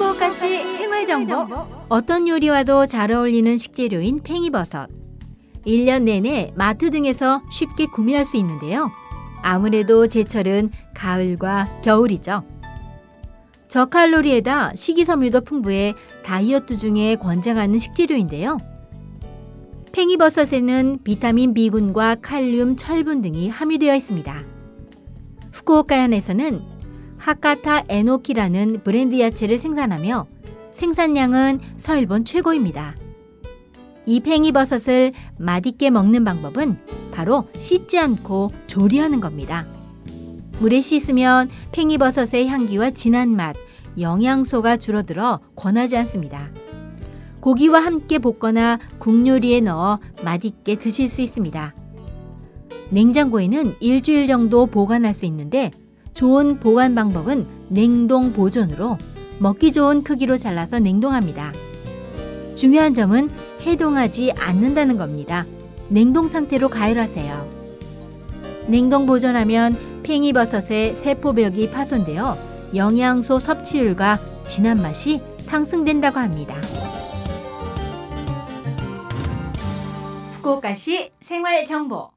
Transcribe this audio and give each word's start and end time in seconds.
후쿠오카시 0.00 0.78
생활 0.78 1.04
정보 1.04 1.46
어떤 1.90 2.26
요리와도 2.26 2.86
잘 2.86 3.12
어울리는 3.12 3.54
식재료인 3.58 4.20
팽이버섯. 4.22 4.88
1년 5.66 6.04
내내 6.04 6.52
마트 6.54 6.90
등에서 6.90 7.42
쉽게 7.50 7.84
구매할 7.84 8.24
수 8.24 8.38
있는데요. 8.38 8.90
아무래도 9.42 10.06
제철은 10.06 10.70
가을과 10.94 11.82
겨울이죠. 11.82 12.44
저칼로리에다 13.68 14.74
식이섬유도 14.74 15.42
풍부해 15.42 15.92
다이어트 16.24 16.76
중에 16.76 17.16
권장하는 17.16 17.78
식재료인데요. 17.78 18.56
팽이버섯에는 19.92 21.00
비타민 21.04 21.52
B군과 21.52 22.16
칼륨, 22.22 22.76
철분 22.76 23.20
등이 23.20 23.50
함유되어 23.50 23.94
있습니다. 23.94 24.44
후쿠오카현에서는 25.52 26.79
하카타 27.20 27.84
에노키라는 27.88 28.82
브랜드 28.82 29.20
야채를 29.20 29.58
생산하며 29.58 30.26
생산량은 30.72 31.60
서일본 31.76 32.24
최고입니다. 32.24 32.96
이 34.06 34.20
팽이버섯을 34.20 35.12
맛있게 35.38 35.90
먹는 35.90 36.24
방법은 36.24 36.78
바로 37.12 37.46
씻지 37.56 37.98
않고 37.98 38.52
조리하는 38.66 39.20
겁니다. 39.20 39.66
물에 40.60 40.80
씻으면 40.80 41.50
팽이버섯의 41.72 42.48
향기와 42.48 42.90
진한 42.90 43.36
맛, 43.36 43.54
영양소가 43.98 44.78
줄어들어 44.78 45.40
권하지 45.56 45.98
않습니다. 45.98 46.50
고기와 47.40 47.80
함께 47.80 48.18
볶거나 48.18 48.78
국 48.98 49.26
요리에 49.26 49.60
넣어 49.60 49.98
맛있게 50.24 50.76
드실 50.76 51.08
수 51.08 51.20
있습니다. 51.20 51.74
냉장고에는 52.90 53.76
일주일 53.80 54.26
정도 54.26 54.66
보관할 54.66 55.12
수 55.12 55.26
있는데 55.26 55.70
좋은 56.20 56.60
보관 56.60 56.94
방법은 56.94 57.46
냉동 57.68 58.34
보존으로 58.34 58.98
먹기 59.38 59.72
좋은 59.72 60.04
크기로 60.04 60.36
잘라서 60.36 60.78
냉동합니다. 60.78 61.50
중요한 62.54 62.92
점은 62.92 63.30
해동하지 63.62 64.32
않는다는 64.32 64.98
겁니다. 64.98 65.46
냉동 65.88 66.28
상태로 66.28 66.68
가열하세요. 66.68 67.48
냉동 68.66 69.06
보존하면 69.06 69.78
팽이버섯의 70.02 70.94
세포벽이 70.94 71.70
파손되어 71.70 72.36
영양소 72.74 73.38
섭취율과 73.38 74.18
진한 74.44 74.82
맛이 74.82 75.22
상승된다고 75.40 76.18
합니다. 76.18 76.54
후쿠오카시 80.34 81.12
생활 81.22 81.64
정보. 81.64 82.10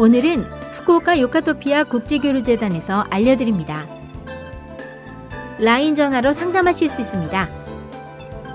오늘은 0.00 0.57
후쿠오카 0.88 1.20
요카토피아 1.20 1.84
국제교류재단에서 1.84 3.04
알려드립니다. 3.10 3.86
라인 5.58 5.94
전화로 5.94 6.32
상담하실 6.32 6.88
수 6.88 7.02
있습니다. 7.02 7.48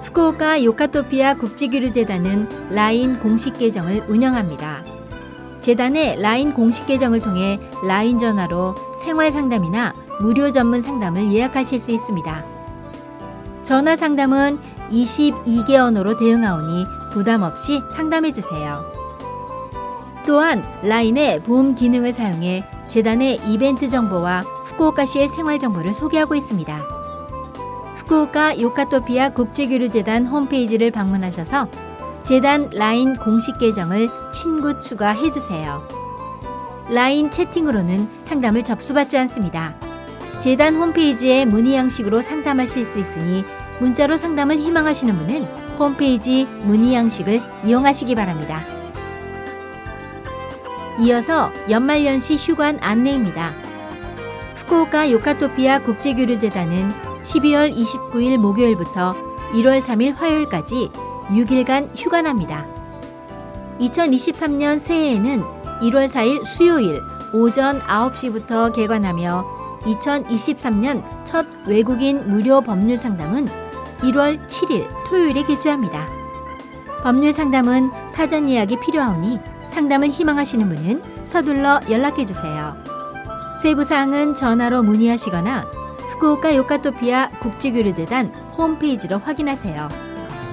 후쿠오카 0.02 0.64
요카토피아 0.64 1.36
국제교류재단은 1.36 2.72
라인 2.72 3.20
공식 3.20 3.60
계정을 3.60 4.06
운영합니다. 4.08 4.84
재단의 5.60 6.20
라인 6.20 6.56
공식 6.56 6.88
계정을 6.88 7.20
통해 7.22 7.60
라인 7.88 8.18
전화로 8.18 8.74
생활 9.06 9.32
상담이나 9.32 9.94
무료 10.20 10.50
전문 10.50 10.82
상담을 10.82 11.32
예약하실 11.32 11.80
수 11.80 11.92
있습니다. 11.92 12.46
전화 13.62 13.96
상담은 13.96 14.58
22개 14.90 15.76
언어로 15.76 16.18
대응하오니 16.18 16.86
부담 17.12 17.44
없이 17.44 17.84
상담해 17.96 18.34
주세요. 18.34 19.03
또한 20.26 20.64
라인의 20.84 21.44
붐 21.44 21.76
기능을 21.76 22.14
사용해 22.14 22.64
재단의 22.88 23.42
이벤트 23.48 23.90
정보와 23.90 24.42
후쿠오카시의 24.42 25.28
생활 25.30 25.60
정보를 25.60 25.94
소개하고 25.94 26.36
있습니다. 26.36 26.78
후쿠오카 27.96 28.60
요카토피아 28.60 29.30
국제교류재단 29.30 30.28
홈페이지를 30.28 30.92
방문하셔서 30.92 31.68
재단 32.24 32.70
라인 32.74 33.16
공식 33.16 33.58
계정을 33.58 34.10
친구 34.32 34.80
추가해 34.80 35.30
주세요. 35.32 35.88
라인 36.90 37.32
채팅으로는 37.32 38.10
상담을 38.22 38.64
접수받지 38.64 39.18
않습니다. 39.20 39.76
재단 40.40 40.76
홈페이지에 40.76 41.46
문의 41.46 41.76
양식으로 41.76 42.22
상담하실 42.22 42.86
수 42.86 43.00
있으니 43.00 43.44
문자로 43.80 44.18
상담을 44.18 44.58
희망하시는 44.58 45.18
분은 45.18 45.46
홈페이지 45.78 46.46
문의 46.46 46.94
양식을 46.94 47.42
이용하시기 47.66 48.16
바랍니다. 48.16 48.83
이어서 51.00 51.52
연말연시 51.70 52.36
휴관 52.38 52.78
안내입니다. 52.82 53.54
후쿠오카 54.56 55.12
요카토피아 55.12 55.80
국제교류재단은 55.80 56.90
12월 57.22 57.76
29일 57.76 58.38
목요일부터 58.38 59.16
1월 59.54 59.82
3일 59.82 60.16
화요일까지 60.16 60.92
6일간 61.30 61.98
휴관합니다. 61.98 62.68
2023년 63.80 64.80
새해에는 64.80 65.42
1월 65.82 66.06
4일 66.06 66.46
수요일 66.46 67.02
오전 67.34 67.80
9시부터 67.82 68.74
개관하며 68.74 69.46
2023년 69.82 71.26
첫 71.26 71.46
외국인 71.66 72.28
무료 72.28 72.62
법률 72.62 72.98
상담은 72.98 73.48
1월 74.02 74.48
7일 74.48 74.88
토요일에 75.08 75.44
개최합니다. 75.44 76.08
법률 77.02 77.34
상담은 77.34 77.92
사전 78.08 78.50
예약이 78.50 78.80
필요하오니 78.80 79.53
상담을 79.74 80.08
희망하시는 80.10 80.70
분은 80.70 81.02
서둘러 81.26 81.80
연락해 81.90 82.26
주세요. 82.26 82.78
세부 83.60 83.84
사항은 83.84 84.36
전화로 84.36 84.84
문의하시거나 84.84 85.66
후쿠오카 86.10 86.56
요카토피아 86.56 87.32
국제교류재단 87.40 88.28
홈페이지로 88.56 89.18
확인하세요. 89.18 89.90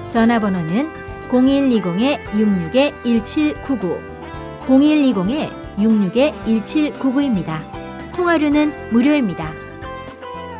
전화번호는 0.09 0.89
0120-66-1799 1.29 4.01
0120-66-1799입니다. 4.67 7.59
통화료는 8.13 8.89
무료입니다. 8.91 9.51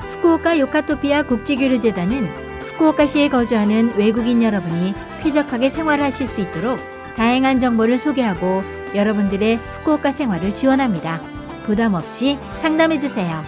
후쿠오카 0.07 0.59
요카토피아 0.59 1.23
국제교류재단은 1.23 2.29
후쿠오카시에 2.61 3.29
거주하는 3.29 3.95
외국인 3.97 4.43
여러분이 4.43 4.93
쾌적하게 5.21 5.71
생활하실 5.71 6.27
수 6.27 6.41
있도록 6.41 6.77
다양한 7.15 7.59
정보를 7.59 7.97
소개하고 7.97 8.63
여러분들의 8.95 9.57
후쿠오카 9.57 10.11
생활을 10.11 10.53
지원합니다. 10.53 11.21
부담 11.63 11.93
없이 11.93 12.37
상담해 12.57 12.99
주세요. 12.99 13.43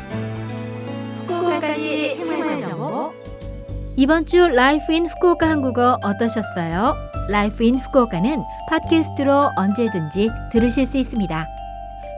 후쿠오카시 1.15 2.15
생활 2.15 2.59
정보 2.59 3.11
이번 3.95 4.25
주 4.25 4.47
Life 4.47 4.91
in 4.91 5.05
Fukuoka 5.05 5.47
한국어 5.47 5.99
어떠셨어요? 6.03 6.95
Life 7.29 7.63
in 7.63 7.77
Fukuoka는 7.77 8.43
팟캐스트로 8.69 9.51
언제든지 9.55 10.29
들으실 10.51 10.85
수 10.85 10.97
있습니다. 10.97 11.47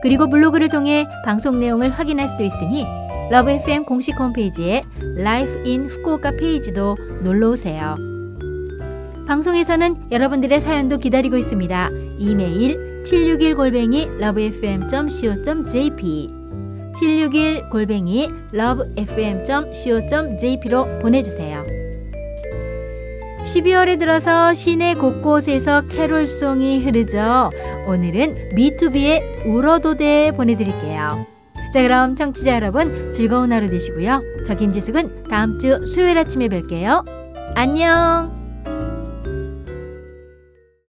그리고 0.01 0.29
블로그를 0.29 0.69
통해 0.69 1.06
방송 1.25 1.59
내용을 1.59 1.89
확인할 1.89 2.27
수 2.27 2.44
있으니 2.44 2.85
러브 3.31 3.50
FM 3.50 3.85
공식 3.85 4.19
홈페이지에 4.19 4.83
Life 5.17 5.63
in 5.66 5.89
Fukuoka 5.89 6.31
페이지도 6.39 6.95
놀러 7.24 7.50
오세요. 7.50 7.95
방송에서는 9.27 10.12
여러분들의 10.12 10.62
사연도 10.62 10.98
기다리고 10.98 11.38
있습니다. 11.38 11.89
이메일 12.19 13.04
761골뱅이 13.04 14.22
lovefm.co.jp 14.22 16.30
761 16.95 17.69
골뱅이 17.69 18.30
lovefm.co.jp로 18.54 21.00
보내주세요. 21.00 21.66
12월에 23.44 24.00
들어서 24.00 24.54
시내 24.54 24.94
곳곳에서 24.95 25.81
캐롤송이 25.88 26.83
흐르죠. 26.83 27.51
오늘은 27.88 28.56
미투비의 28.56 29.44
울어도대 29.45 30.31
보내드릴게요. 30.36 31.28
자 31.74 31.81
그럼 31.83 32.16
청취자 32.16 32.56
여러분 32.56 33.12
즐거운 33.12 33.51
하루 33.51 33.69
되시고요. 33.69 34.21
저 34.45 34.56
김지숙은 34.56 35.25
다음 35.30 35.60
주 35.60 35.86
수요일 35.86 36.18
아침에 36.18 36.48
뵐게요. 36.48 37.06
안녕. 37.56 38.44